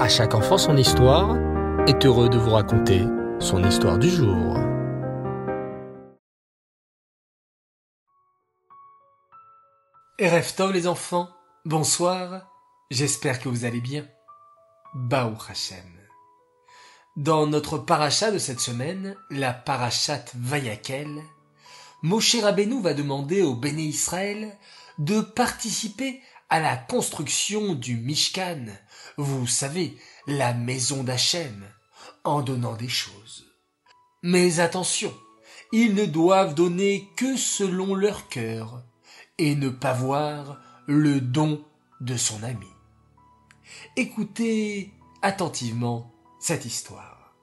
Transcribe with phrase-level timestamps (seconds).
[0.00, 1.36] À chaque enfant son histoire
[1.86, 3.02] est heureux de vous raconter
[3.38, 4.56] son histoire du jour.
[10.18, 11.28] Erev les enfants,
[11.66, 12.50] bonsoir,
[12.90, 14.08] j'espère que vous allez bien.
[14.94, 15.84] Baou Hashem.
[17.18, 21.22] Dans notre paracha de cette semaine, la parachat Vayakel,
[22.02, 24.56] Moshe Rabbeinu va demander au Béné Israël
[24.96, 28.64] de participer à la construction du Mishkan,
[29.20, 31.66] vous savez, la maison d'Hachem,
[32.24, 33.46] en donnant des choses.
[34.22, 35.14] Mais attention,
[35.72, 38.82] ils ne doivent donner que selon leur cœur,
[39.38, 41.64] et ne pas voir le don
[42.00, 42.66] de son ami.
[43.96, 47.34] Écoutez attentivement cette histoire.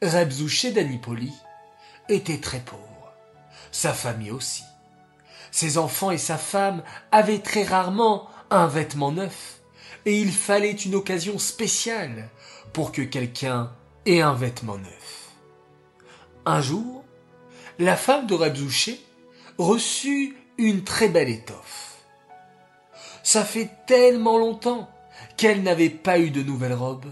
[0.00, 1.32] Rebzouché d'Anipoli
[2.08, 3.12] était très pauvre,
[3.70, 4.64] sa famille aussi.
[5.50, 9.61] Ses enfants et sa femme avaient très rarement un vêtement neuf,
[10.04, 12.28] et il fallait une occasion spéciale
[12.72, 13.72] pour que quelqu'un
[14.06, 15.30] ait un vêtement neuf.
[16.44, 17.04] Un jour,
[17.78, 19.00] la femme de Rebzouché
[19.58, 21.98] reçut une très belle étoffe.
[23.22, 24.90] Ça fait tellement longtemps
[25.36, 27.06] qu'elle n'avait pas eu de nouvelle robe.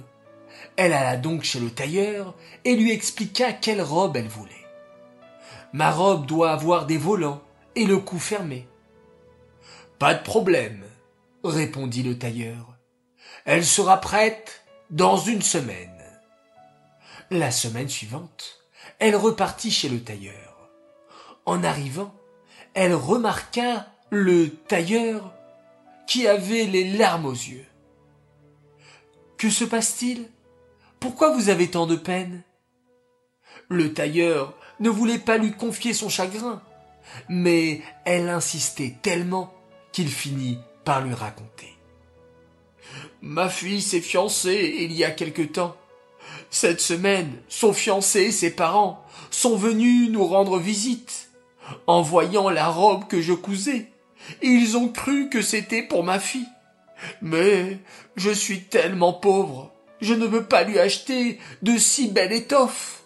[0.77, 4.51] Elle alla donc chez le tailleur et lui expliqua quelle robe elle voulait.
[5.73, 7.43] Ma robe doit avoir des volants
[7.77, 8.67] et le cou fermé.
[9.99, 10.83] Pas de problème,
[11.45, 12.77] répondit le tailleur.
[13.45, 15.89] Elle sera prête dans une semaine.
[17.31, 18.61] La semaine suivante,
[18.99, 20.69] elle repartit chez le tailleur.
[21.47, 22.15] En arrivant,
[22.75, 25.33] elle remarqua le tailleur
[26.07, 27.67] qui avait les larmes aux yeux.
[29.39, 30.29] Que se passe-t-il?
[30.99, 32.43] Pourquoi vous avez tant de peine?
[33.69, 36.63] Le tailleur ne voulait pas lui confier son chagrin,
[37.29, 39.55] mais elle insistait tellement
[39.93, 41.80] qu'il finit par lui raconter.
[43.23, 45.77] Ma fille s'est fiancée il y a quelque temps.
[46.51, 51.31] Cette semaine, son fiancé et ses parents sont venus nous rendre visite.
[51.87, 53.93] En voyant la robe que je cousais,
[54.43, 56.49] ils ont cru que c'était pour ma fille.
[57.23, 57.79] Mais
[58.17, 63.03] je suis tellement pauvre, je ne veux pas lui acheter de si belle étoffe,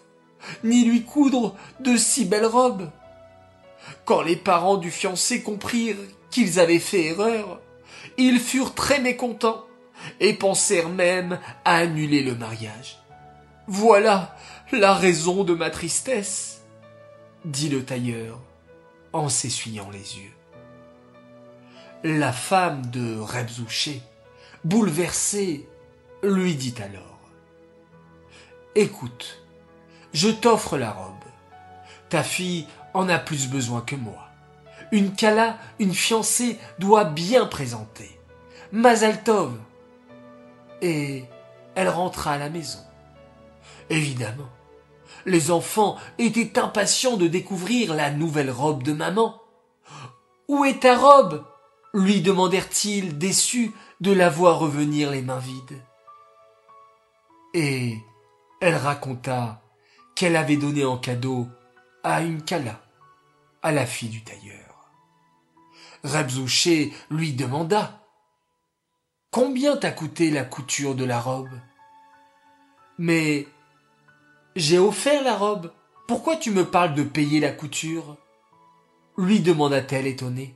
[0.63, 2.89] ni lui coudre de si belles robes.
[4.05, 5.97] Quand les parents du fiancé comprirent
[6.31, 7.61] qu'ils avaient fait erreur,
[8.17, 9.65] ils furent très mécontents
[10.19, 12.99] et pensèrent même à annuler le mariage.
[13.67, 14.35] Voilà
[14.71, 16.61] la raison de ma tristesse,
[17.45, 18.39] dit le tailleur
[19.13, 20.33] en s'essuyant les yeux.
[22.03, 24.01] La femme de Rebzouché,
[24.63, 25.67] bouleversée,
[26.21, 27.19] lui dit alors
[28.75, 29.41] Écoute,
[30.13, 31.13] je t'offre la robe.
[32.09, 34.29] Ta fille en a plus besoin que moi.
[34.91, 38.19] Une Kala, une fiancée, doit bien présenter.
[38.71, 39.53] Mazaltov.
[40.85, 41.25] Et
[41.73, 42.77] elle rentra à la maison.
[43.89, 44.51] Évidemment,
[45.25, 49.41] les enfants étaient impatients de découvrir la nouvelle robe de maman.
[50.47, 51.43] Où est ta robe?
[51.95, 55.81] lui demandèrent-ils déçus de la voir revenir les mains vides.
[57.55, 57.97] Et
[58.61, 59.61] elle raconta
[60.13, 61.47] qu'elle avait donné en cadeau
[62.03, 62.81] à une Kala,
[63.63, 64.91] à la fille du tailleur.
[66.03, 68.04] Rebzouché lui demanda
[69.35, 71.49] Combien t'a coûté la couture de la robe?
[72.97, 73.47] Mais
[74.55, 75.73] j'ai offert la robe.
[76.07, 78.15] Pourquoi tu me parles de payer la couture?
[79.17, 80.55] lui demanda-t-elle étonnée.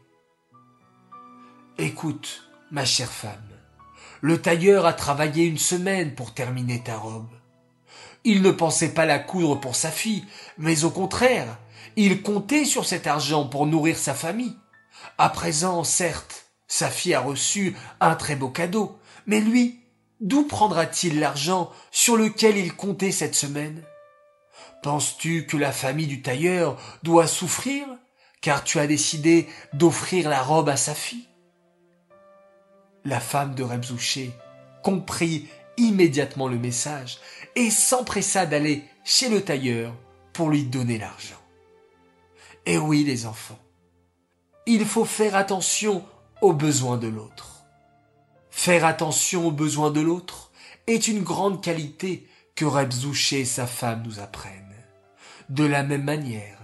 [1.77, 3.49] Écoute, ma chère femme,
[4.21, 7.33] le tailleur a travaillé une semaine pour terminer ta robe.
[8.23, 10.23] Il ne pensait pas la coudre pour sa fille,
[10.57, 11.57] mais au contraire,
[11.97, 14.55] il comptait sur cet argent pour nourrir sa famille.
[15.17, 19.81] À présent, certes, sa fille a reçu un très beau cadeau, mais lui,
[20.21, 23.83] d'où prendra-t-il l'argent sur lequel il comptait cette semaine?
[24.83, 27.85] Penses-tu que la famille du tailleur doit souffrir
[28.39, 31.27] car tu as décidé d'offrir la robe à sa fille?
[33.03, 34.31] La femme de Rebzouché
[34.83, 37.17] comprit immédiatement le message
[37.55, 39.93] et s'empressa d'aller chez le tailleur
[40.33, 41.35] pour lui donner l'argent.
[42.65, 43.59] Et oui, les enfants,
[44.67, 46.05] il faut faire attention
[46.41, 47.65] aux besoins de l'autre.
[48.49, 50.51] Faire attention aux besoins de l'autre
[50.87, 54.75] est une grande qualité que Rebzouché et sa femme nous apprennent.
[55.49, 56.57] De la même manière,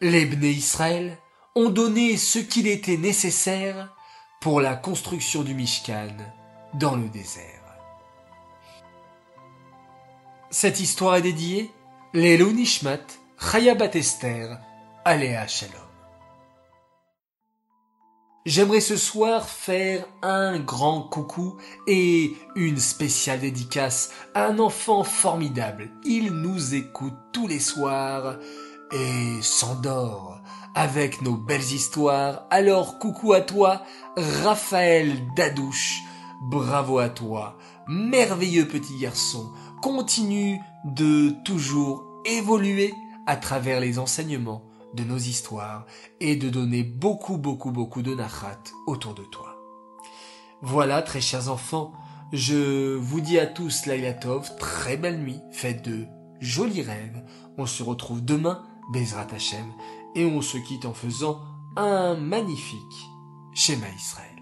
[0.00, 1.16] les Bné Israël
[1.54, 3.94] ont donné ce qu'il était nécessaire
[4.40, 6.16] pour la construction du Mishkan
[6.74, 7.64] dans le désert.
[10.50, 11.70] Cette histoire est dédiée
[12.12, 13.00] Lélo Nishmat,
[13.40, 14.60] Chaya Esther,
[15.04, 15.93] Aléa Shalom.
[18.46, 21.56] J'aimerais ce soir faire un grand coucou
[21.86, 25.90] et une spéciale dédicace à un enfant formidable.
[26.04, 28.36] Il nous écoute tous les soirs
[28.92, 30.42] et s'endort
[30.74, 32.46] avec nos belles histoires.
[32.50, 33.80] Alors coucou à toi,
[34.42, 36.02] Raphaël Dadouche.
[36.42, 37.56] Bravo à toi,
[37.88, 39.52] merveilleux petit garçon.
[39.80, 42.92] Continue de toujours évoluer
[43.26, 44.60] à travers les enseignements
[44.94, 45.86] de nos histoires
[46.20, 49.56] et de donner beaucoup, beaucoup, beaucoup de nachat autour de toi.
[50.62, 51.92] Voilà, très chers enfants,
[52.32, 56.06] je vous dis à tous Lailatov, très belle nuit, faites de
[56.40, 57.24] jolis rêves.
[57.58, 59.66] On se retrouve demain, Bezrat Hashem,
[60.14, 61.40] et on se quitte en faisant
[61.76, 63.08] un magnifique
[63.52, 64.33] schéma Israël.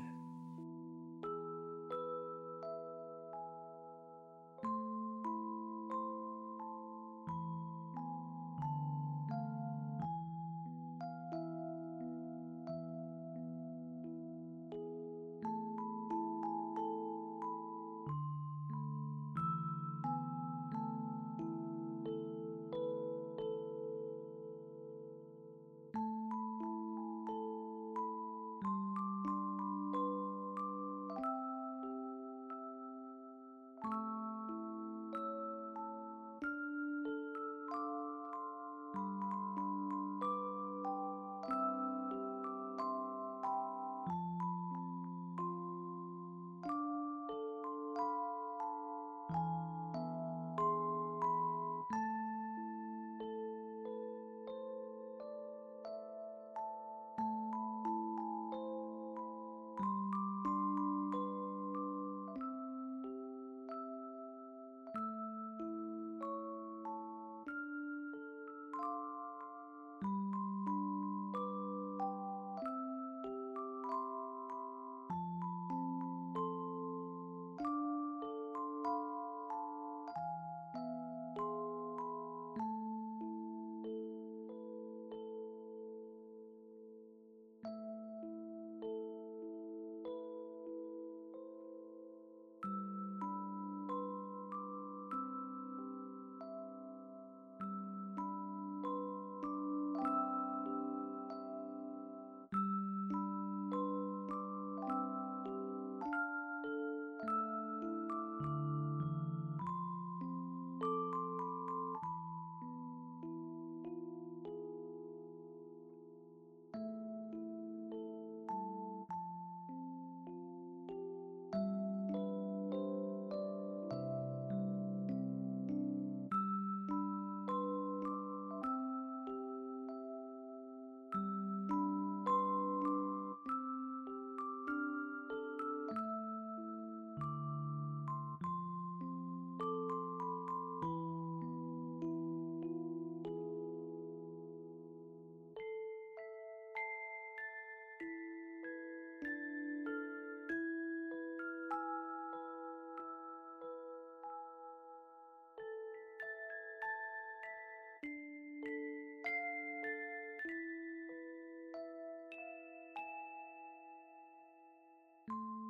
[165.29, 165.62] you